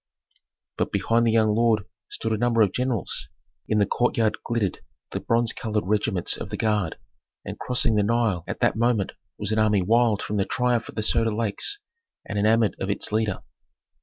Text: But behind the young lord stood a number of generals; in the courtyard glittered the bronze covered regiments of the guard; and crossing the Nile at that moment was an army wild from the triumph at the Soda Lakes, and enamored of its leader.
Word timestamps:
But 0.79 0.91
behind 0.91 1.27
the 1.27 1.31
young 1.31 1.53
lord 1.53 1.83
stood 2.09 2.31
a 2.33 2.37
number 2.39 2.61
of 2.61 2.73
generals; 2.73 3.29
in 3.67 3.77
the 3.77 3.85
courtyard 3.85 4.35
glittered 4.43 4.81
the 5.11 5.19
bronze 5.19 5.53
covered 5.53 5.85
regiments 5.85 6.37
of 6.37 6.49
the 6.49 6.57
guard; 6.57 6.97
and 7.45 7.59
crossing 7.59 7.93
the 7.93 8.01
Nile 8.01 8.43
at 8.47 8.61
that 8.61 8.75
moment 8.75 9.11
was 9.37 9.51
an 9.51 9.59
army 9.59 9.83
wild 9.83 10.23
from 10.23 10.37
the 10.37 10.45
triumph 10.45 10.89
at 10.89 10.95
the 10.95 11.03
Soda 11.03 11.29
Lakes, 11.29 11.77
and 12.25 12.39
enamored 12.39 12.75
of 12.79 12.89
its 12.89 13.11
leader. 13.11 13.43